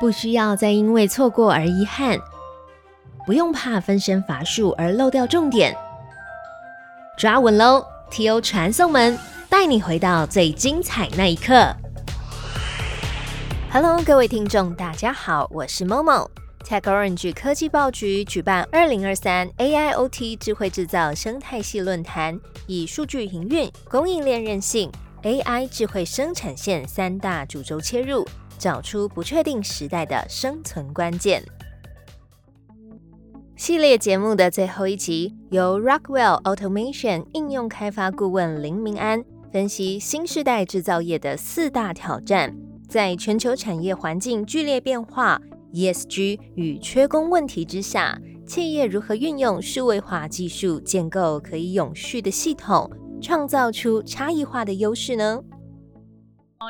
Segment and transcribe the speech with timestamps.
[0.00, 2.18] 不需要再因为错过而遗憾，
[3.24, 5.74] 不用怕分身乏术而漏掉重点。
[7.16, 8.40] 抓稳喽！T.O.
[8.40, 9.18] 传送门
[9.48, 11.74] 带你回到最精彩那一刻。
[13.72, 16.28] Hello，各位听众，大家好，我是 Momo。
[16.64, 24.90] TechOrange 科技报局举办二零二三 AIoT 智慧制造生态系论坛，以数据营运、供应链韧性、
[25.22, 28.26] AI 智慧生产线三大主轴切入。
[28.64, 31.44] 找出不确定时代的生存关键。
[33.56, 39.22] 系列节目的最后一集，由 Rockwell Automation 应用开发顾问林明安
[39.52, 42.56] 分析新时代制造业的四大挑战，
[42.88, 45.38] 在全球产业环境剧烈变化、
[45.74, 55.38] ESG 与缺工问题之下，企业如何运用数位化技术建构可以永续的系统，创造出差异化的优势呢？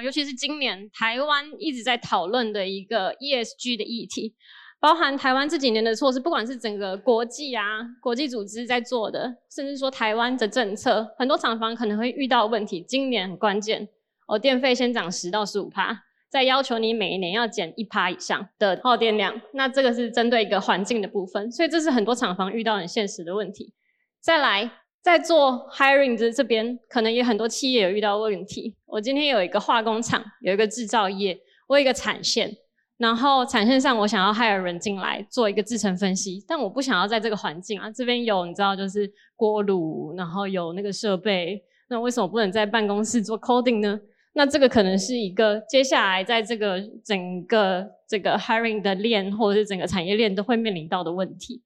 [0.03, 4.35] 尤其是今年台湾一直在讨论的一个 ESG 的议题，
[4.81, 12.85] 包含台湾这几年的措施，不管是整个国际啊、国际组织在做的，甚至说台湾的政策，很多厂房可能会遇到问题。
[12.87, 13.89] 今年很关键
[14.27, 19.41] 哦，电费先涨十到十五趴，再要求你每一年要减一趴以上的耗电量。
[19.55, 23.73] 那这个是针对一个环境的部分，所以这是很多厂房遇到很现实的问题。
[24.21, 24.71] 再来。
[25.05, 28.75] 在做 hiring 这这边，可能也很多企业有遇到问题。
[28.87, 32.57] 我今天有一个化工厂，有一个制造业，我有一个产线，
[32.97, 44.01] 然后产线上我想要 hire 人进来做一个制程分析，但我不想要在这个环境啊，这边有你知道就是锅炉，然后有那个设备，那为什么不能在办公室做 coding 呢？
[44.33, 51.63] 那这个可能是一个接下来在这个整个这个 hiring 的链，或者是整个产业链都会面临到的问题。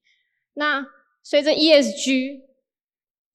[0.55, 0.85] 那
[1.23, 2.48] 随着 ESG。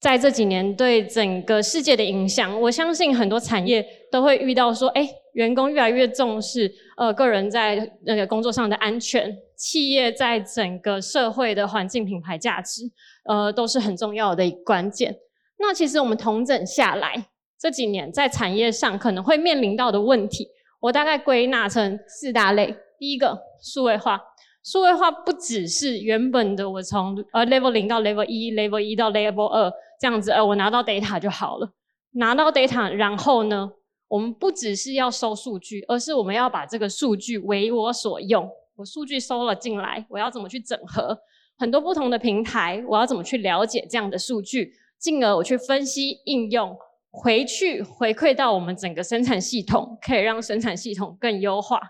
[0.05, 12.83] 在这几年对整个世界的影响，我相信很多产业都会遇到说，哎，员工越来越重视，呃，个人在那个工作上的安全，企业在整个社会的环境品牌价值，
[13.27, 15.17] 呃，都是很重要的一关键。
[15.57, 17.25] 那其实我们统整下来，
[17.59, 20.47] 这几年在产业上可能会面临到的问题，
[20.81, 22.75] 我大概归纳成四大类。
[22.99, 24.21] 第一个，数位化。
[24.63, 31.71] 数位化不只是原本的我从呃 level 零到 level 一，level 一到 level 二这样子，呃，我拿到 data 就好了。
[32.11, 33.71] 拿到 data，然后呢，
[34.07, 38.49] 我们不只是要收数据，而是我们要把这个数据为我所用。
[38.77, 41.17] 我数据收了进来，我要怎么去整合
[41.57, 42.83] 很多不同的平台？
[42.87, 46.77] 我要怎么去了解这样的数据，进而我去分析应用，
[47.09, 51.81] 回去回馈到我们整个生产系统，可以让生产系统更优化。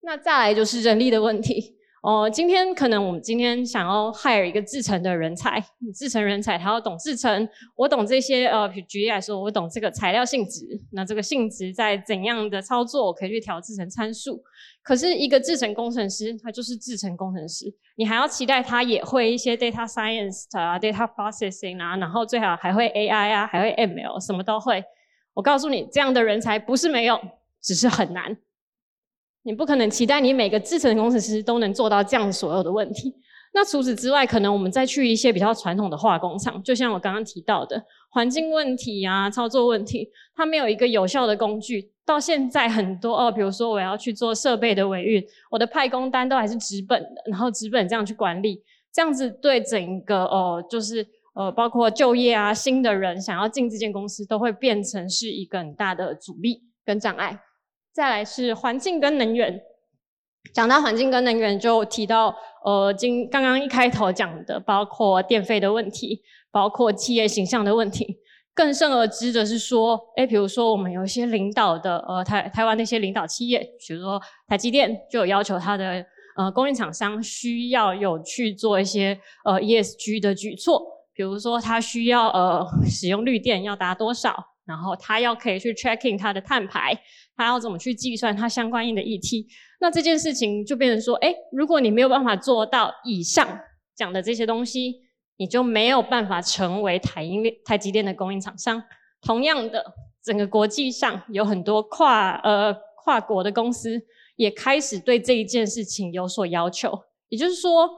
[0.00, 1.77] 那再来就是人力的问题。
[2.08, 5.62] 哦，今天可能我们今天想要 hire 一个制程的人才，
[5.94, 7.46] 制程人才他要懂制程，
[7.76, 14.42] 我懂这些呃，举例来说，我懂这个材料性质，那这个性质在怎样的操作，我可以去调制成参数。
[14.82, 24.82] 可是一个制程工程师，他就是制程工程师，你还要期待他也会一些 data science 啊，data processing 啊，然后最好还会 AI 啊，还会 ML，什么都会。
[25.34, 27.20] 我告诉你，这样的人才不是没有，
[27.60, 28.38] 只是很难。
[29.42, 33.14] 你不可能期待你每个制程工程师都能做到这样所有的问题。
[33.54, 41.90] 那除此之外，可能我们再去一些比较传统的化工厂，就像我刚刚提到的环境问题啊、操作问题，它没有一个有效的工具。
[42.04, 48.62] 到现在很多哦，比如说我要去做设备的维运，我的派工单都还是纸本的，然后纸本这样去管理，
[48.92, 57.38] 这样子对整个哦，就是呃，包括就业啊，新的人想要进这间公司，都会变成是一个很大的阻力跟障碍。
[57.98, 59.60] 再来是环境跟能源，
[60.54, 62.32] 讲到环境跟能源，就提到
[62.64, 66.22] 呃，今刚刚一开头讲的，包括电费的问题，
[66.52, 68.18] 包括企业形象的问题，
[68.54, 76.06] 更甚而知的是说，哎，比如说我们有一些领导的呃台台湾那些领导企业，比如说台积电，就有要求它的
[76.36, 80.80] 呃供应厂商需要有去做一些呃 ESG 的举措，
[81.12, 84.47] 比如说它需要呃使用绿电要达多少。
[84.68, 86.92] 然后他要可以去 tracking 他的碳排，
[87.34, 89.46] 他要怎么去计算他相关应的 ET？
[89.80, 93.48] 那这件事情就变成说，哎，如果你没有办法做到以上
[93.96, 94.96] 讲的这些东西，
[95.38, 98.82] 你就没有办法成为台英台积电的供应厂商。
[99.22, 99.82] 同样的，
[100.22, 103.98] 整个国际上有很多跨呃跨国的公司
[104.36, 106.92] 也开始对这一件事情有所要求。
[107.30, 107.88] 也就是说，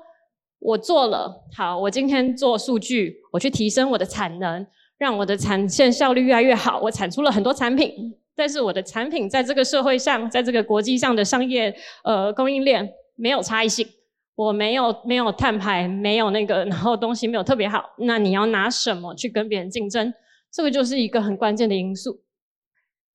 [0.60, 4.64] 我做了好，我今天做数据，我去提升我的产能。
[5.00, 11.74] 让我的产线效率越来越好，我产出了很多产品，但是我的产品在这个社会上，在这个国际上的商业
[12.04, 12.86] 呃供应链
[13.16, 13.88] 没有差异性，
[14.34, 20.12] 我没有没有碳排，没有那个，然后东西没有特别好，那你要拿什么去跟别人竞争？
[20.52, 22.20] 这个就是一个很关键的因素。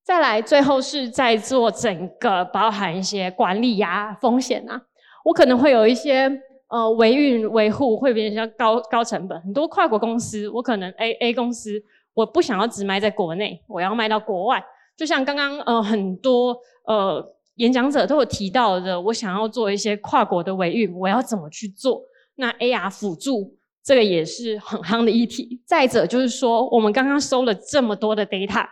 [0.04, 4.82] 再来，最后是在做整个包含一些管理呀、风险啊，
[5.24, 9.40] 我可能会有一些呃维运维护会比较高高成本。
[9.42, 11.82] 很多跨国公司，我可能 A A 公司，
[12.14, 14.64] 我不想要只卖在国内，我要卖到国外。
[14.98, 22.02] 就像刚刚呃很多呃演讲者都有提到的，我想要做一些跨国的维运，我要怎么去做？
[22.36, 25.62] 那 AR 辅助这个也是很夯的议题。
[25.66, 28.66] 再者就是说，我们刚刚收了这么多的 data。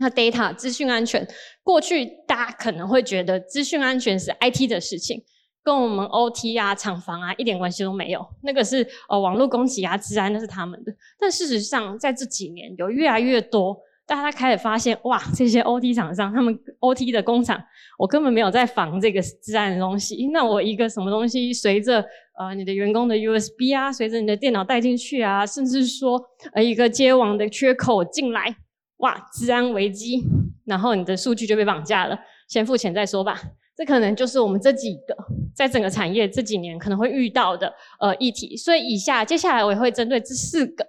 [0.00, 1.26] 那 data 资讯安全，
[1.62, 5.24] 过去大家可能会觉得资讯安全是 IT 的事情，
[5.68, 8.26] 跟我们 OT 啊、厂房啊一点关系都没有。
[8.42, 10.94] 那个是呃网络攻击啊、治安那是他们的。
[11.20, 17.62] 但事实上，在这几年有越来越多大家开始发现，哇，这些 OT 厂商他们 OT 的工厂，
[17.98, 20.28] 我根本没有在防这个治安的东西。
[20.32, 22.02] 那我一个什么东西随着
[22.38, 26.18] 呃你的员工的 USB 啊，随着你的电脑带进去啊，甚至说
[26.54, 28.56] 呃一个接网的缺口进来。
[28.96, 30.24] 哇，治安危机，
[30.64, 32.18] 然后你的数据就被绑架了，
[32.48, 33.38] 先付钱再说吧。
[33.78, 35.16] 这可能就是我们这几个
[35.54, 38.56] 在整个产业这几年可能会遇到的呃议题。
[38.56, 40.84] 所以以下接下来我也会针对这四个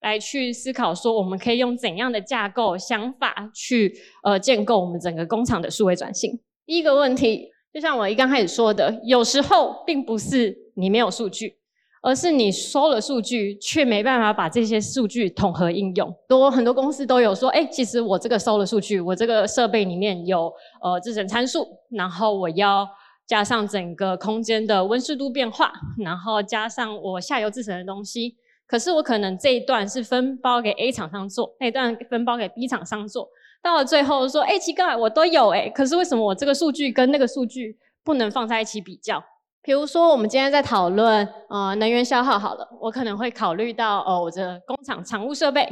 [0.00, 3.94] 来去思考，说我们可以用怎样的架构想法去
[4.24, 6.36] 呃建构我们整个工厂的数位转型。
[6.66, 11.61] 第一个问题，就像我一刚开始说的，有时候并不是你没有数据。
[12.02, 16.12] 而是你收了数据，却没办法把这些数据统合应用。
[16.28, 20.52] 多很多公司都有说，哎，其实我这个收了数据，我这个设备里面有
[20.82, 22.86] 呃制程参数，然后我要
[23.26, 28.36] 加上整个空间的温湿度变化，然后加上我下游制成的东西。
[28.66, 33.28] 可是我可能这一段是分包给 A 厂商做，那一段分包给 B 厂商做。
[33.62, 39.22] 到了最后说，哎，奇怪，我都有哎，可是为什么我这个数据跟那个数据不能放在一起比较？
[39.64, 45.68] 比如说，我们今天在讨论呃能源消耗，好了，我可能会考虑到哦，我的工厂常务设备，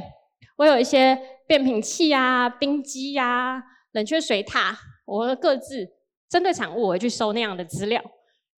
[0.56, 3.60] 我有一些变频器啊、冰机呀、
[3.92, 5.88] 冷却水塔，我各自
[6.28, 8.00] 针对产物，我去收那样的资料。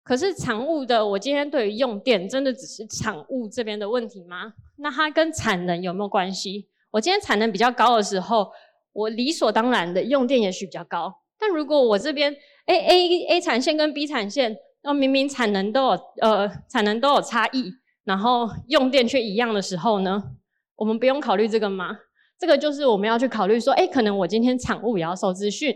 [0.04, 4.52] 可是产物的，我今天对于用电，真的只是产物这边的问题吗？
[4.76, 6.68] 那它跟产能有没有关系？
[6.90, 8.50] 我今天产能比较高的时候，
[8.92, 11.20] 我理所当然的用电也许比较高。
[11.38, 12.36] 但如果我这边
[12.66, 17.72] A A A 产线跟 B 产线，那明明产能都有呃产能都有差异，
[18.04, 20.22] 然后用电却一样的时候呢，
[20.76, 21.96] 我们不用考虑这个吗？
[22.38, 25.72] 这个就是我们要去考虑说，哎，可能我今天产物也要收资讯，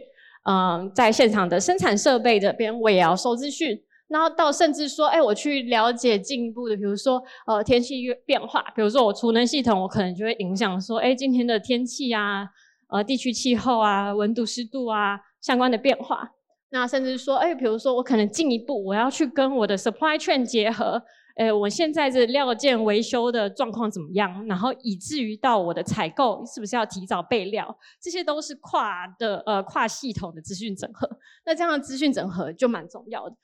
[0.49, 12.49] 嗯，在现场的生产设备这边我也要收资讯，然后到甚至说，哎，我去了解进一步的，比如说呃天气变化，比如说我储能系统，我可能就会影响说，哎，今天的天气啊，
[12.88, 16.32] 呃地区气候啊，温度湿度啊相关的变化。
[16.70, 21.00] 那甚至说，哎，比如说我可能进一步，我要去跟我的 supply chain 结合，
[21.36, 24.44] 哎，我现在这料件维修的状况怎么样？
[24.46, 27.78] 然后以至于到我的采购是不是要提早备料？
[28.02, 31.08] 这些都是跨的呃跨系统的资讯整合。
[31.44, 33.36] 那这样的资讯整合就蛮重要的。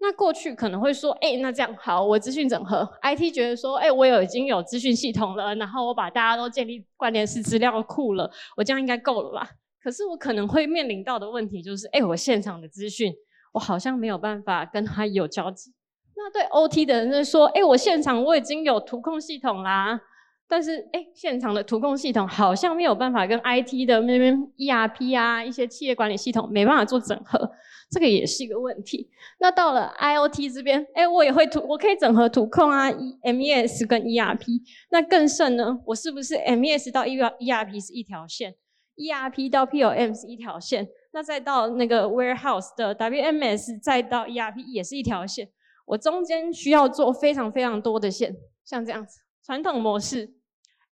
[0.00, 9.48] 那过去可能会说，哎，那这样好，我资讯整合，IT 觉得说，哎，我有已经有资讯系统了，然后我把大家都建立关联式资料库了，我这样应该够了吧？
[9.82, 13.12] 可是我可能会面临到的问题就是，哎，我现场的资讯，
[13.52, 15.72] 我好像没有办法跟他有交集。
[16.14, 20.00] 那对 OT 的人在说，哎，我现场我已经有图控系统啦，
[20.46, 27.50] 但是，哎，现场的图控系统好像没有办法跟 IT 的那边 ERP 啊，一些企业管理系统没办法做整合，
[27.90, 29.10] 这个也是一个问题。
[29.40, 34.60] 那到了 IOT 这边，哎，我也会图，我可以整合图控啊，MES 跟 ERP。
[34.90, 38.54] 那更甚呢，我是不是 MES 到 ERP 是一条线
[38.96, 45.48] ？ERP 到 POM 是一条线，那再到那个 warehouse 的 WMS，再到 ERP 也是一条线。
[45.86, 49.20] 我中间需要做非常非常多的线，像这样子。
[49.44, 50.34] 传统模式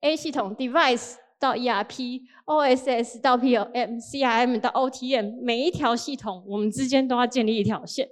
[0.01, 8.09] ，A 系统 device 到 ERP，OSS 到 POM，CRM 到 OTM，每一条系统我们之间都要建立一条线。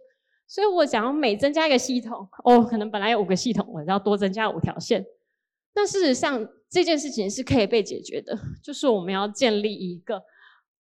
[0.47, 5.05] 所以我想要每增加一个系统，哦，可能本来有五个系统，我要多增加五条线。
[5.73, 10.23] 但事实上，这件事情是可以被解决的， 就是我们要建立一个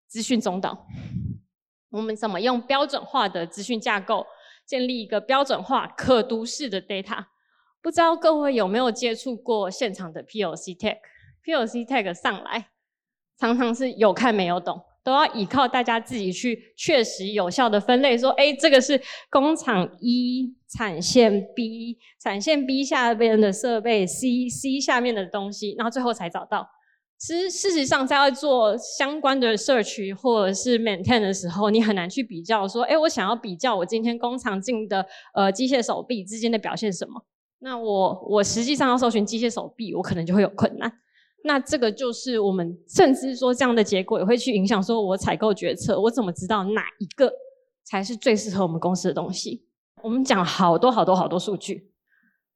[0.06, 0.87] 资讯中岛。
[1.90, 4.26] 我们怎么用标准化的资讯架构
[4.64, 7.26] 建立一个标准化可读式的 data？
[7.82, 12.70] 不知道各位有没有接触过现场的 POC tag？POC tag 上来，
[13.38, 14.85] 常常是有看没有懂。
[15.11, 26.69] 都要依靠大家自己去确实有效的分类，说，哎，这个是工厂一产线 B，产线 B 下边的设备 C，C 下面的东西，然后最后才找到。
[27.19, 37.21] 其实事实上，在要做相关的 search 或者是 maintain 的时候，你很难去比较说，哎，我想要比较我今天工厂进的呃机械手臂之间的表现什么？
[37.59, 40.90] 那我我实际上要搜寻机械手臂，我可能就会有困难。
[41.44, 47.32] 那这个就是我们甚至说这样的结果也会去影响说我采购决策，我怎么知道哪一个
[47.85, 49.64] 才是最适合我们公司的东西？
[50.02, 51.90] 我们讲好多好多好多数据，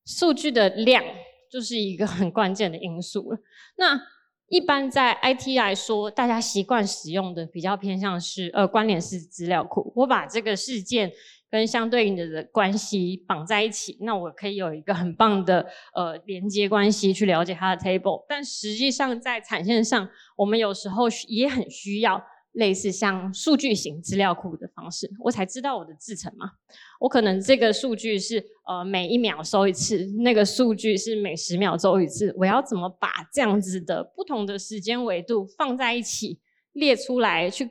[0.04, 1.02] 数据的量
[1.50, 3.38] 就是一个很关键的因素了。
[3.76, 4.00] 那
[4.48, 11.12] 一般在 IT 来说，大家习惯使用的比较偏向是呃关联式资料库，我把这个事件。
[11.54, 18.24] 跟相对应的的关系绑在一起，那我可以有一个很棒的呃连接关系去了解它的 table。
[18.28, 22.20] 但实际上在产线上，我们有时候也很需要
[22.54, 26.50] 类似像数据型资料库的方式，我才知道我的制程嘛。
[26.98, 36.40] 我可能这个数据是呃每一秒收一次，那个数据是每十秒收一次，我要怎么把这样子的不同的时间维度放在一起
[36.72, 37.70] 列出来去？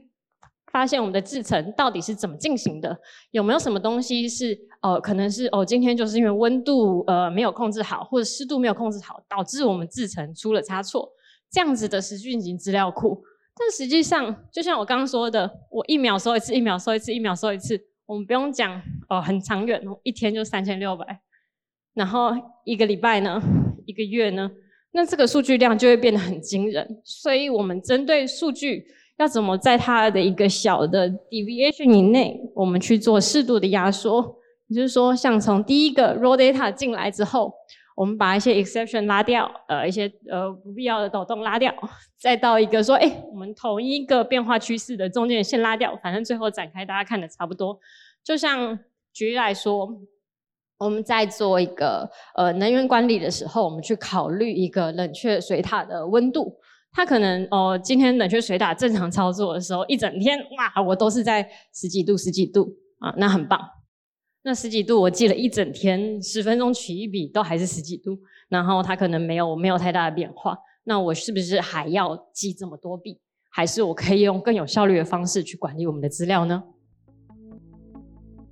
[0.73, 2.97] 发现我们的制程到底是怎么进行的？
[3.29, 11.07] 有没有什么东西是呃，可能是哦，今天就是因为温度呃没有控制好，或者湿度没有控制好，导致我们制程出了差错。
[11.51, 13.23] 这样子的时序型资料库，
[13.55, 21.21] 但实际上就像我刚刚说的，我一秒收一次，一秒收一次，一秒收一次，我们不用讲哦，很长远，一天就三千六百，
[21.93, 22.31] 然后
[22.65, 23.39] 一个礼拜呢，
[23.85, 24.49] 一个月呢，
[24.93, 26.99] 那这个数据量就会变得很惊人。
[27.03, 28.87] 所以我们针对数据。
[29.17, 34.35] 要怎么在它的一个小的 deviation 以内，我们去做适度的压缩？
[34.67, 37.53] 也就是说，像从第一个 raw data 进来之后，
[37.95, 41.71] 我们把一些 exception 拉掉，呃，一些呃不必要的抖动拉掉，
[42.17, 47.77] 再到一个说，哎，我们同一个变化趋势的中间线拉掉，反正最后展开大家看的差不多。
[48.23, 48.79] 就像
[49.13, 49.95] 举例来说，
[50.79, 56.57] 我们在做一个呃能源管理的时候，我们去考虑一个冷却水塔的温度。
[56.93, 62.69] 他可能哦，今天冷却水打正常操作的时候，一整天哇，我都是在十几度、十几度
[62.99, 63.59] 啊，那很棒。
[64.43, 70.55] 那十几度我记了一整天，十分钟取一笔都还是十几度，然后它可能没有没有太大的变化。
[70.83, 73.19] 那我是不是还要记这么多笔？
[73.49, 76.63] 还是我可以用更有效率的方式去管理我们的资料呢？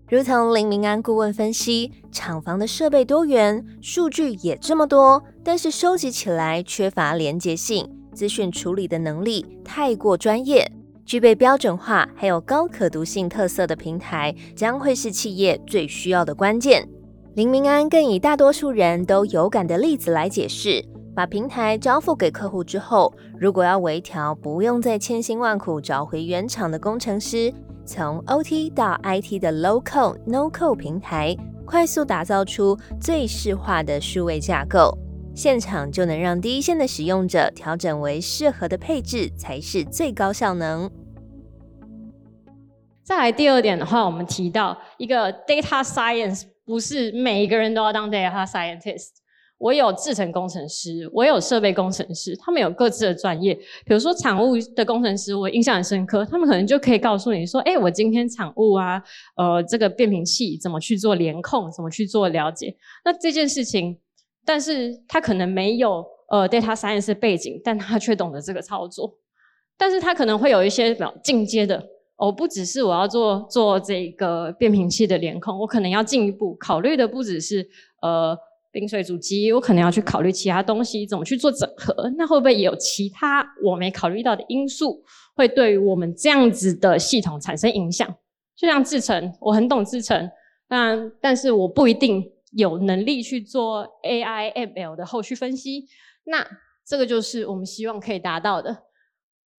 [0.08, 8.01] 如同林明安顾问分析，厂房的设备多元，数据也这么多，但是收集起来缺乏连接性。
[8.14, 10.70] 资讯处理的能力太过专业，
[11.06, 16.88] 具备标准化还有高可读性特色的平台，将会是企业最需要的关键。
[17.36, 20.84] 林明安更以大多数人都有感的例子来解释：
[21.16, 27.54] 把平台交付给客户之后，如果要微调，不用再千辛万苦找回原厂的工程师，
[27.86, 34.98] 从 OT 到 IT 的 Local No Code 平台，快速打造出最适化的数位架构。
[35.34, 40.92] 现场就能让第一线的使用者调整为适合的配置，才是最高效能。
[43.02, 49.08] 再来第二点的话，我们提到一个 data science，不是每一个人都要当 data scientist。
[49.58, 53.54] 我有制程工程师，我有设备工程师，他们有各自的专业。
[53.86, 59.02] 比如说产物的工程师，我印象很深刻，他们可能就可以告诉你说：“哎，我今天产物啊，
[59.38, 63.98] 呃，这个变频器怎么去做联控，怎么去做了解。”那这件事情。
[64.46, 69.18] 但是他可能没有呃 data science 背景，但他却懂得这个操作。
[69.78, 71.84] 但是他可能会有一些比较进阶的
[72.18, 77.68] 哦，不只是我要做做这个变频器的联控，我可能要进一步考虑的不只是
[78.02, 78.38] 呃
[78.72, 82.12] 冰水主机，我可能要去考虑其他东西怎么去做整合。
[82.18, 85.04] 那会不会也有其他我没考虑到的因素，
[85.36, 88.08] 会对于我们这样子的系统产生影响？
[88.56, 90.30] 就像制程，我很懂制程，
[90.68, 92.24] 但但是我不一定。
[92.52, 95.88] 有能力去做 AI ML 的后续分析，
[96.26, 96.46] 那
[96.86, 98.86] 这个就是我们希望可以达到的。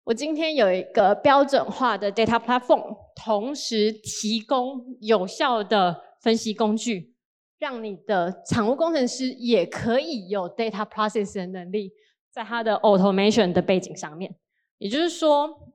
[0.04, 7.14] 我今天有一个标准化的 data platform，同时提供有效的分析工具，
[7.58, 11.92] 让你的产务工程师也可以有 data process 的能力，
[12.30, 14.34] 在它的 automation 的背景上面。
[14.78, 15.72] 也就是说，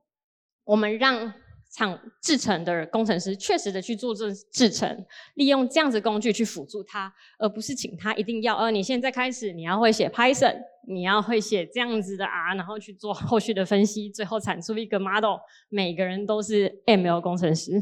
[0.65, 1.33] 我们让
[1.77, 5.05] 厂制成的工程师确实的去做这制成，
[5.35, 10.57] 利用这样子工具去辅助他，而不是请他一定要，呃，你现在开始你要会写 Python，
[10.87, 15.37] 你要会写这样子的 R，，然后去做后续的分析，最后产出一个 model。
[15.69, 17.79] 每个人都是 ML 工程师。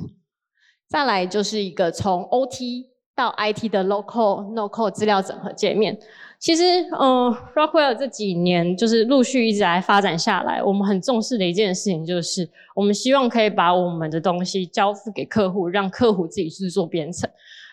[0.89, 5.98] 再来就是一个从 OT 到 IT 的 Local No-Code 资料整合界面。
[6.38, 6.63] 其实，
[7.00, 10.62] 嗯，Rockwell 这几年就是陆续一直来发展下来。
[10.62, 17.29] 我们很重视的一件事情就是，我们希望可以把我们的东西交付给客户，让客户自己去做编程。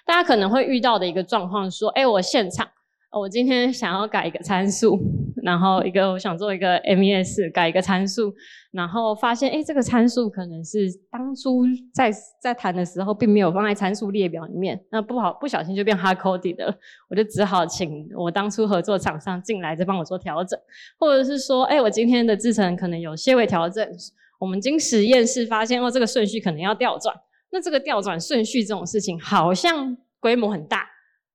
[0.07, 2.67] 大家可能会遇到的一个状况是说，哎，我现场，
[3.11, 4.99] 我今天想要改一个参数，
[5.43, 8.33] 然后一个我想做一个 MES 改一个参数，
[8.71, 16.73] 然后发现哎，这个参数可能是当初在在谈的时候并没有放在参数列表里面，那不好不小心就变 hard coded 了，
[17.11, 20.59] 我就只好请我当初合作厂商进来再帮我做调整，
[20.97, 23.85] 或者是说，哎，我今天的制程可能有些微调整，
[24.39, 27.13] 我们经实验室发现哦，这个顺序可能要调转，
[27.51, 30.92] 那这个调转顺序这种事情好像规模很大。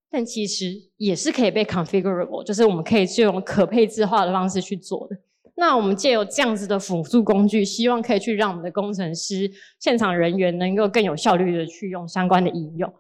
[0.10, 5.18] 但其实也是可以被 configurable，就是我们可以就用可配置化的方式去做的。
[5.56, 12.94] 那我们借由这样子的辅助工具，希望可以去让我们的工程师、现场人员能够更有效率的去用相关的应用。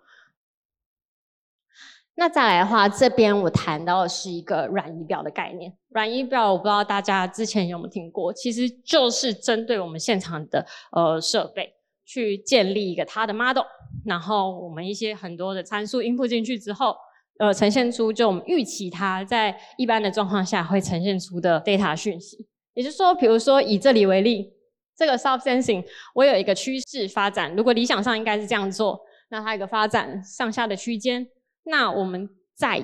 [2.15, 5.71] 那再来的话，这边我谈到的是一个软仪表的概念。
[5.89, 13.61] 软仪表我不知道大家之前有没有听过，其实就是针对我们现场的呃设备去建立一个它的 model。
[14.07, 16.95] 然后我们一些很多的参数 input 进去之后，
[17.39, 22.47] 呃，呈现出就我们预期它在一般的状况下会呈现出的 data 讯息。
[22.73, 24.53] 也就是说，比如说以这里为例，
[24.95, 25.85] 这个 soft sensing
[26.15, 28.99] 我有一个趋势发展，如果理想上应该是这样做，
[29.29, 31.27] 那它一个发展上下的区间，
[31.65, 32.81] 那我们在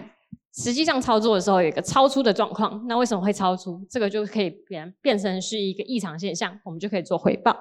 [0.55, 3.79] 实际上操作的时候有一个超出的状况，那为什么会超出？
[3.89, 7.55] 这个就可以变变成是一个异常现象，我们就可以做回报。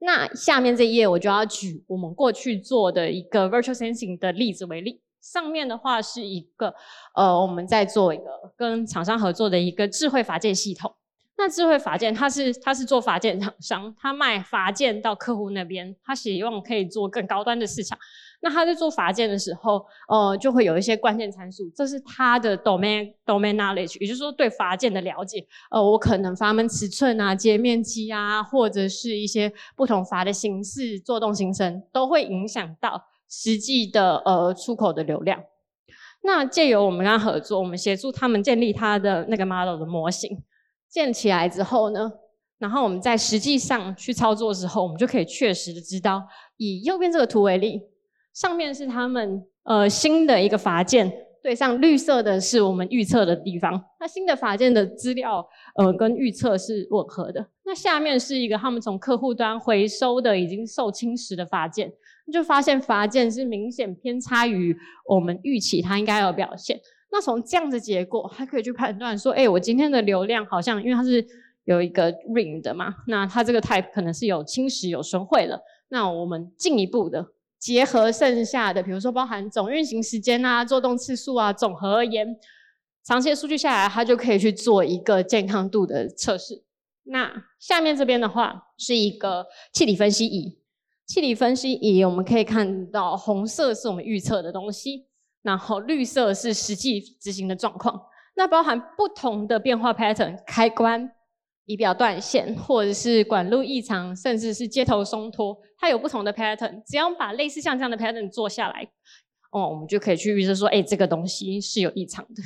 [0.00, 5.00] 那下面这一页我就要举我们过去做的一个 virtual sensing 的例子为例。
[5.20, 6.72] 上面的话是一个
[7.14, 8.24] 呃，我们在做一个
[8.56, 10.94] 跟厂商合作的一个智慧法件系统。
[11.36, 17.98] 那智慧法件它是它是做法件厂商，它卖法件到客户那边，它希望可以做更高端的市场。
[18.40, 25.44] 那他在做法件的时候，呃，就会有一些关键参数，这是他的 domain domain knowledge，也就是说对法件的了解。
[25.72, 35.42] 呃，我可能阀门尺寸啊、截面积啊，或者是一些不同阀的形式、做动形成，都会影响到实际的呃出口的流量。
[36.22, 40.30] 那借由我们跟他合作，我们协助他们建立他的那个 model 的模型，
[40.88, 42.12] 建起来之后呢，
[42.58, 46.22] 然后我们在实际上去操作之后，我们就可以确实的知道，
[46.56, 47.82] 以右边这个图为例。
[48.38, 53.82] 上面是他们呃新的一个法件，对上绿色的是我们预测的地方。
[53.98, 57.44] 那新的法件的资料呃跟预测是吻合的。
[57.64, 61.92] 那下面是一个他们从客户端回收的已经受侵蚀的法件，
[62.32, 64.76] 就发现法件是明显偏差于
[65.08, 66.78] 我们预期它应该有表现。
[67.10, 71.26] 那从这样的结果，还可以去判断说，哎，我今天的流量好像因为它是
[71.64, 75.60] 有一个 ring 的嘛，那它这个 type 可能是有侵蚀有损毁了。
[75.88, 77.26] 那我们进一步的。
[77.58, 82.36] 结合剩下的，比如说包含总运行时间啊、做动次数啊，总和而言，
[83.04, 86.62] 长期的数据下来，它就可以去做一个健康度的测试。
[87.04, 90.60] 那下面这边的话是一个气体分析仪，
[91.06, 95.06] 气体分析仪我们可以看到，红色是我们预测的东西，
[95.42, 98.00] 然后绿色是实际执行的状况。
[98.36, 101.10] 那包含不同的变化 pattern 开关。
[101.68, 106.82] 仪表断线，或者是管路异常，甚至是接头松脱，它有不同的 pattern。
[106.86, 108.88] 只要把类似像这样的 pattern 做下来，
[109.52, 112.42] 哦，我们就可以去预测说，哎，这个东西是有异常的。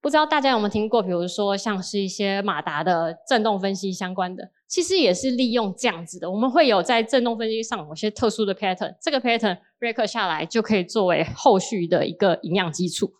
[0.00, 6.30] 不知道大家有没有听过，比如说像是一些马达的振动分析相关的，其实也是利用这样子的。
[6.30, 13.12] 我们会有在振动分析上某些特殊的 pattern，这个 pattern break 下来就可以作为后续的一个营养基础。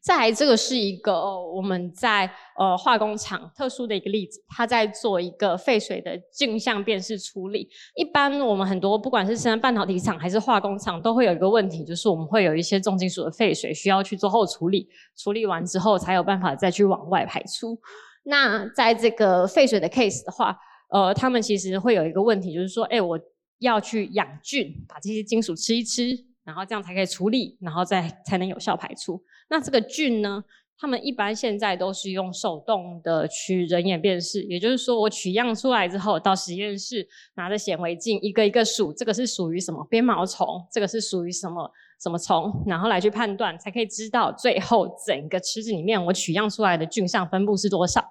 [0.00, 7.68] 再来，这个是一个我们在呃化工厂特殊的一个例子，它在做一个废水的镜像辨识处理。
[7.96, 17.78] 一般我们很多不管是生半导体厂还是化工厂，都会有一个问题，就是我们会有一些重金属的废水需要去做后处理，处理完之后才有办法再去往外排出。
[18.24, 20.56] 那在这个废水的 case 的话，
[20.90, 23.18] 呃，他们其实会有一个问题，就是说，哎，我
[23.58, 26.10] 要去养菌，把这些金属吃一吃，
[26.48, 29.22] 然后这样才可以处理，然后再才能有效排出。
[29.50, 30.42] 那这个菌呢？
[30.80, 41.68] 他们一般现在都是用手动的取人眼辨识，也就是说，我取样出来之后，到实验室拿着显微镜一个一个数，这个是属于什么鞭毛虫，这个是属于什么
[42.00, 48.02] 什么虫，然后来去判断，才可以知道最后整个池子里面我取样出来的菌相分布是多少。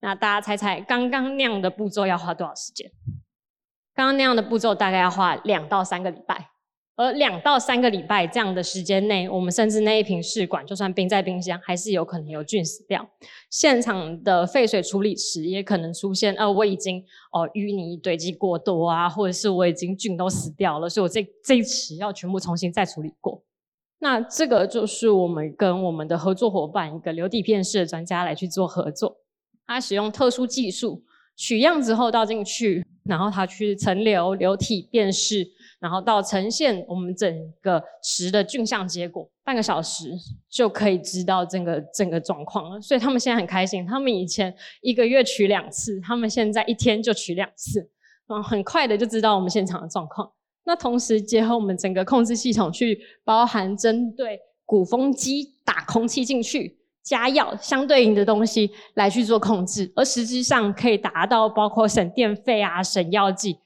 [0.00, 2.90] 那大家猜猜，刚刚那样的步骤要花多少时间？
[3.94, 6.48] 刚刚那样的步骤大概要花两到三个礼拜。
[6.96, 13.06] 而两到三个礼拜这样的时间内，我们甚至那一瓶试管就算冰在冰箱，还是有可能有菌死掉。
[13.50, 23.44] 现场的废水处理池也可能出现，呃，我已经哦淤泥堆积过多啊，或者是我已经菌都死掉了，所以我这这一池要全部重新再处理过。
[23.98, 29.18] 那这个就是我们跟我们的合作伙伴一个流体辨识的专家来去做合作，
[29.66, 31.04] 他使用特殊技术
[31.36, 32.86] 取样之后倒进去。
[33.08, 35.48] 然后他去层流、流体辨识，
[35.86, 40.10] 然后到呈现我们整个池的菌相结果，半个小时
[40.50, 42.80] 就可以知道整个整个状况了。
[42.80, 47.88] 所以他们现在很开心，他们以前一个月取两次，他们现在一天就取两次，
[48.26, 50.28] 然后，很快的就知道我们现场的状况。
[50.64, 56.80] 那同时结合我们整个控制系统，去包含针对鼓风机打空气进去。
[57.04, 63.56] 加药相对应的东西来去做控制，而实际上可以达到包括省电费啊、省药剂，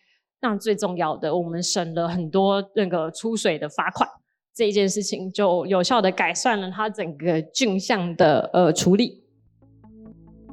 [0.42, 4.08] 那最重要的，我们省了很多那个出水的罚款，
[4.54, 9.22] 这一件事情就有效的改善了它整个菌相的呃处理。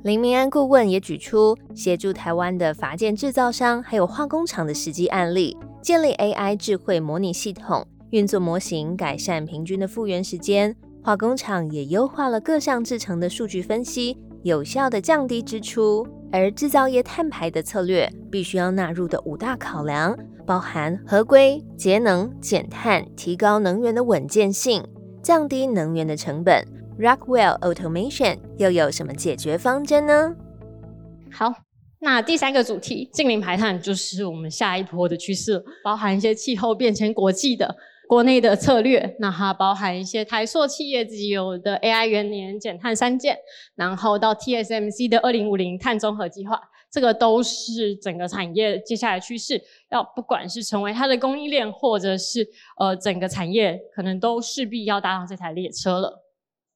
[0.03, 10.75] 林明安顾问也举出协助台湾的法件制造商还有化工厂的实际案例，建立 AI 智慧模拟系统，运作模型，改善平均的复原时间。
[11.01, 16.05] 化工厂也优化了各项制成的数据分析，有效的降低支出。
[16.31, 24.83] 而制造业碳排的策略必须要纳入的五大考量，包含合规、节能、减碳、提高能源的稳健性、
[25.23, 26.65] 降低能源的成本。
[26.99, 30.35] Rockwell Automation 又有什么解决方针呢？
[31.31, 31.53] 好，
[31.99, 37.75] 那第三个主题，近零排碳就是我们下一波的趋势，包含一些气候变迁、国际的。
[38.07, 43.37] 国内的策略，那它包含一些台塑企业自己有的 AI 元年减碳三件，
[43.75, 46.57] 然后到 TSMC 的二零五零碳综合计划，
[46.89, 49.61] 这个都是整个产业接下来趋势。
[49.91, 52.47] 要不管是成为它的供应链，或者是
[52.79, 56.23] 呃整个产业，可能都势必要搭上这台列车了。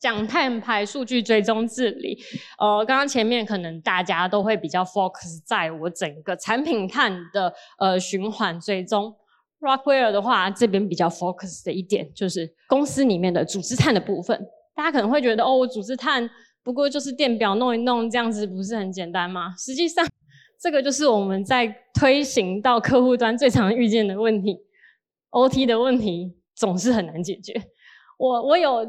[0.02, 2.17] 讲碳排数据追踪治理，
[2.58, 9.15] 呃，刚刚前面可能大家都会比较 focus 在我整个产品碳的呃循环追踪。
[9.62, 14.45] Rockwell 的话，这边比较 focus 的一点就是公司里面的组织碳的部分。
[14.76, 16.28] 大家可能会觉得，哦，我组织碳
[16.63, 19.54] 不过就是电表弄一弄，这样子不是很简单吗？
[19.58, 20.06] 实际上，
[20.60, 24.58] 这个就是我们在推行到客户端最常遇见的问题。
[25.30, 27.54] OT 的问题总是很难解决。
[28.17, 28.84] 我我有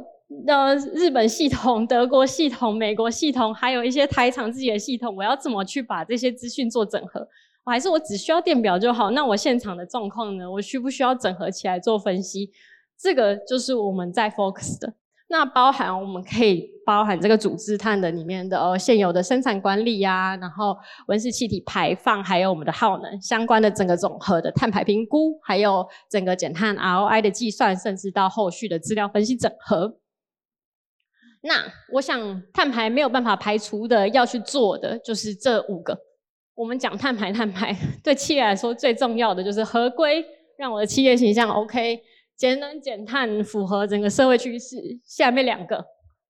[0.47, 7.29] 的日本系统、德国系统、美国系统，还有一些台厂自己的系统，我要怎么去把这些资讯做整合？
[7.65, 10.51] 我还是我只需要电表就好，那我现场的状况呢？
[10.51, 12.51] 我需不需要整合起来做分析？
[12.99, 14.95] 这个就是我们在 focus 的。
[15.29, 29.99] 那包含我们可以包含这个组织碳的里面的呃现有的生产管理呀，然后温室气体排放，还有我们的耗能相关的整个总和的碳排评估，还有整个减碳 ROI 的计算，甚至到后续的资料分析整合。
[31.41, 35.99] 那我想碳排没有办法排除的，要去做的就是这五个。
[36.55, 40.25] 我们讲碳排，碳排 对企业来说最重要的就是合规，
[40.59, 41.99] 让我的企业形象 OK；
[42.37, 44.77] 节能减碳，符合整个社会趋势。
[45.05, 45.83] 下面两个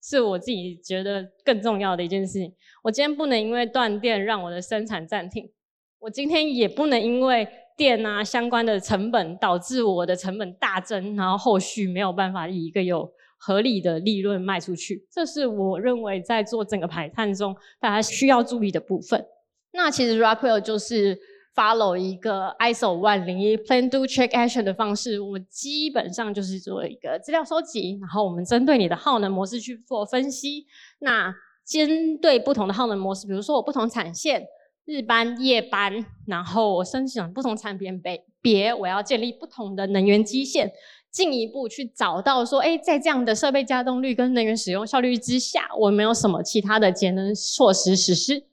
[0.02, 2.52] 是我自己觉得更重要的一件事情。
[2.84, 5.50] 我今天不能因为断电让我的生产暂停，
[5.98, 15.04] 我今天也不能因为电啊相关的成本导致我的成本大增，然后后续没有办法以一个有合理的利润卖出去。
[15.10, 19.26] 这是我认为在做整个排碳中大家需要注意的部分。
[19.72, 21.18] 那其实 Rockwell 就是
[21.54, 30.66] follow 一个 ISO 万零一 Plan Do Check Action 的方式，我们基本上就是做一个资料收集，然后我们针对你的耗能模式去做分析。
[31.00, 34.46] 那针对不同的耗能模式，比如说我不同产线，
[34.84, 40.72] 日班、夜班，然后我申请不同产品别别，我要建立不同的能源基线，
[41.10, 48.44] 进一步去找到说，哎，在这样的设备加动率跟能源使用效率之下，我没有什么其他的节能措施实施。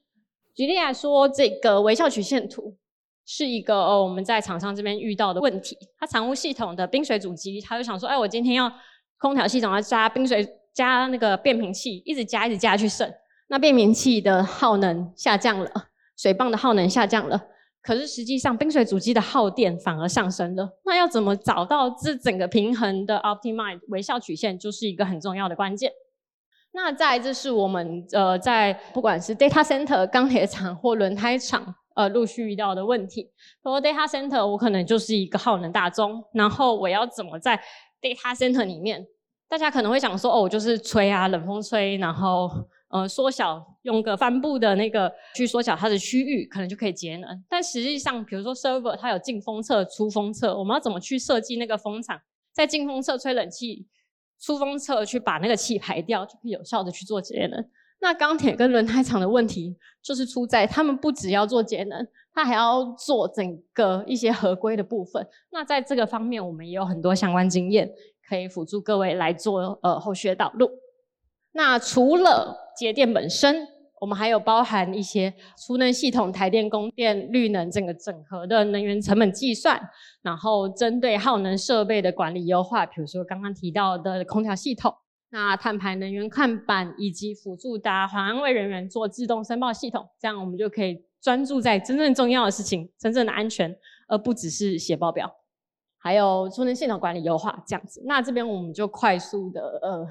[0.56, 2.76] 举例来说，这个微笑曲线图
[3.26, 5.78] 是一个哦我们在厂商这边遇到的问题。
[5.98, 8.72] 它常务系统的冰水主机，他就想说，哎，我今天要
[9.18, 13.10] 空调系统要加冰水，加那个变频器，一直加一直加去省，
[13.48, 15.72] 那变频器的耗能下降了，
[16.18, 17.42] 水泵的耗能下降了，
[17.82, 20.70] 可是实际上冰水主机的耗电反而上升了。
[20.84, 25.92] 那要怎么找到这整个平衡的 optimize 微笑曲线，就是一个很重要的关键。
[26.82, 33.30] 那再就是我们呃在不管是 data center 钢铁厂或轮胎厂呃陆续遇到的问题。
[33.62, 37.60] 说 data center 我可能就是一个耗能大宗，然后我要怎么在
[38.02, 39.06] data center 里面？
[39.50, 42.50] 大家可能会想说哦，我就是吹啊，冷风吹，然后
[42.90, 47.44] 呃缩小用个帆布的那个去缩小它的区域，可能就可以节能。
[47.50, 52.20] 但实际上，比如说 server 它有进风侧、出风侧，我们要怎么去设计那个风场，
[52.54, 53.86] 在进风侧吹冷气？
[54.40, 57.64] 出风侧去把那个气排掉，就可以有效的去做节能。
[58.02, 65.28] 那钢铁跟轮胎厂的问题，就是出在他们不只要做节能，他还要做整个一些合规的部分。
[65.52, 67.92] 那在这个方面，我们也有很多相关经验，
[68.30, 70.72] 可以辅助各位来做呃后续的导入。
[71.52, 73.68] 那除了节电本身，
[74.02, 79.80] 我们还有包含一些储能系统、台电供电、绿能整个整合的能源成本计算，
[80.22, 84.94] 然后针对耗能设备的管理优化，比如说刚刚提到的空调系统，
[85.32, 93.76] 那碳排能源看板以及辅助达环安卫人员做自动申报系统，这样我们就可以专注在真正重要的事情、真正的安全，
[94.08, 95.30] 而不只是写报表。
[95.98, 100.08] 还有储能系统管理优化这样子，那这边我们就快速的呃。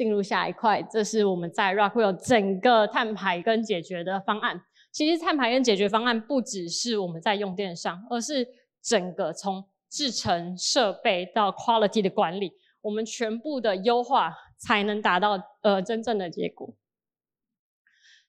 [0.00, 4.58] 进入下一块，这是我们在 Rockwell 整个碳排跟解决的方案。
[4.90, 8.48] 其实碳排跟解决方案不只是我们在用电上，而是
[8.82, 16.74] 整个从制成设备到 quality 的管理，我们全部的优化才能达到呃真正的结果。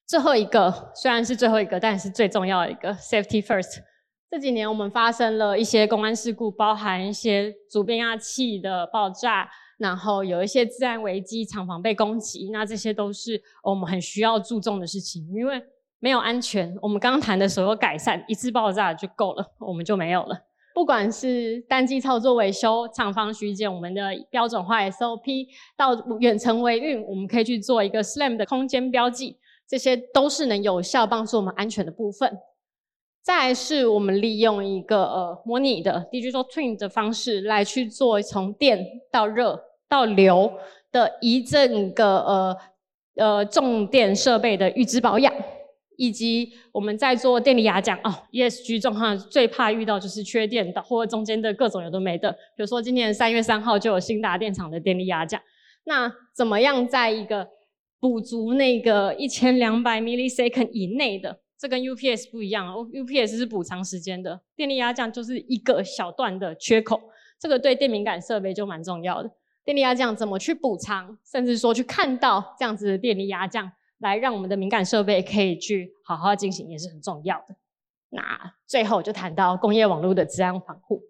[0.06, 3.82] 最后一个虽然是最后一个，但是最重要的一个 safety first。
[4.30, 9.50] 这几年我们发生了一些公安事故，包含一些主变压器的爆炸。
[9.82, 15.60] 然后有一些自然危机，厂房被攻击，那这些都是我们很需要注重的事情，因为
[15.98, 20.40] 没有安全，我们刚谈的所有改善，一次爆炸就够了，我们就没有了。
[20.76, 29.36] 不管是单机操作维修、厂房巡检，我们的标准化 SOP，到远程维运，我们可以去做一个 SLAM 的空间标记，
[29.68, 32.38] 这些都是能有效帮助我们安全的部分。
[33.24, 39.71] 再来是我们利用一个呃模拟的 Digital Twin 的方式来去做从电到热。
[39.92, 40.50] 到流
[40.90, 42.58] 的一整个呃
[43.18, 45.34] 呃重电设备的预知保养，
[45.98, 55.42] 以及我们在做电力压降哦，ESG 状况最怕遇到就是缺电的或中间的各种有的没的，比如说今年三月三号就有新达电厂的电力压降，
[55.84, 57.50] 那怎么样在一个
[58.00, 67.02] 补足那个一千两百 millisecond 以内的，这跟 UPS 不一样哦，UPS 是补长时间的，电力压降就是一个小段的缺口，
[67.38, 69.30] 这个对电敏感设备就蛮重要的。
[69.64, 77.56] 电力压降怎么去补偿，甚至说去看到这样子的电力压降，来让我们的敏感设备可以去好好进行，也是很重要的。
[78.10, 78.22] 那
[78.66, 81.02] 最后就谈到工业网络的治安防护，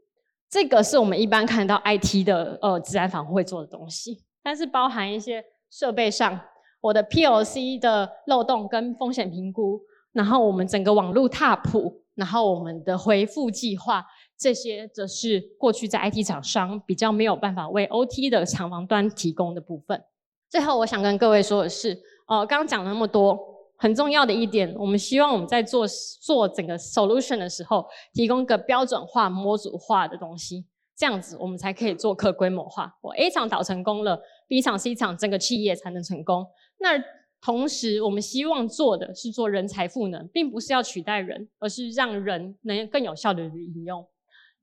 [0.49, 6.39] 这个是我们一般看到 IT 的呃治安防护会做的东西，但是包含一些设备上
[6.81, 9.79] 我的 PLC 的漏洞跟风险评估，
[10.11, 14.05] 然后我们整个网络踏谱，然后我们的回复计划。
[14.41, 20.03] 这些则是过去在 IT 厂商比较没有办法为 OT 的厂房端提供的部分。
[20.49, 21.91] 最后，我想跟各位说的是，
[22.27, 23.37] 呃，刚刚讲了那么多，
[23.77, 25.85] 很重要的一点，我们希望我们在做
[26.19, 30.65] 做整个 solution 的时候，提供一个标准化、模组化的东西，
[30.97, 32.91] 这样子我们才可以做可规模化。
[33.01, 36.47] 我 A 厂导成功了，B 厂、C 厂整个企业才能成功。
[36.79, 36.99] 那
[37.39, 44.03] 同时，我们希望做的是做人才赋能，并不是要取代人，而是让人能更有效的运用。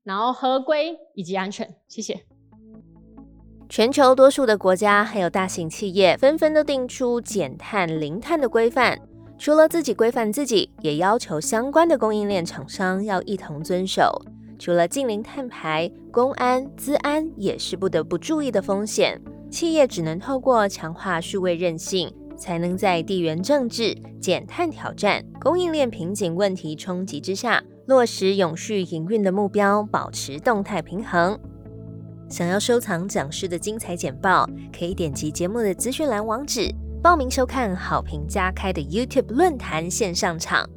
[0.03, 2.25] 然后合规以及安全，谢谢。
[3.67, 8.99] 全球多数的国家还有大型企业纷纷都定出减碳、零碳的规范，
[9.37, 14.19] 除了自己规范自己，也要求相关的供应链厂商要一同遵守。
[14.57, 19.21] 除了近零碳排，公安、资安也是不得不注意的风险。
[19.51, 27.63] 企业只能透过强化数位韧性，才能在地缘政治、减碳挑战、供应链瓶颈问题冲击之下。
[27.89, 31.39] 落实永续营运的目标，保持动态平衡。
[32.29, 36.71] 想要收藏讲师的精彩简报，可以点击节目的资讯栏网址，
[37.01, 40.69] 报名收看好评加开的 YouTube 论坛线上场。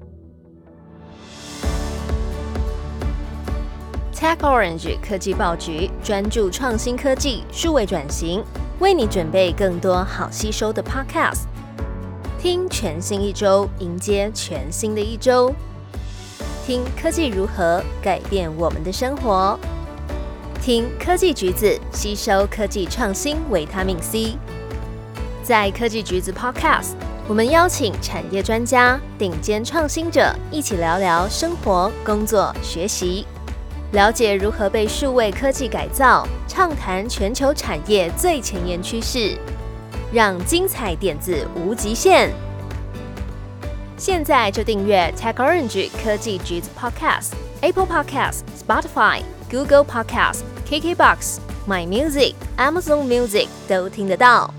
[4.14, 8.42] Tech Orange 科技报局专注创新科技、数位转型，
[8.78, 11.42] 为你准备更多好吸收的 Podcast。
[12.38, 15.54] 听全新一周，迎接全新的一周。
[16.64, 19.58] 听科技如何改变我们的生活？
[20.62, 24.36] 听科技橘子吸收科技创新维他命 C。
[25.42, 26.92] 在科技橘子 Podcast，
[27.26, 33.26] 我们邀请产业专家、顶尖创新者一起聊聊生活、工作、学习，
[33.90, 39.36] 了解如何被数位科技改造，畅谈全球产业最前沿趋势，
[40.12, 42.30] 让精彩点子无极限。
[44.04, 51.38] 现在就订阅 Tech Orange 科技橘子 Podcast、Apple Podcast、Spotify、Google Podcast、KKBox、
[51.68, 54.52] My Music、Amazon Music 都听得到。